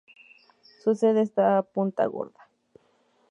Su 0.83 0.95
sede 0.95 1.21
está 1.21 1.57
en 1.57 1.63
Punta 1.75 2.07
Gorda. 2.07 2.49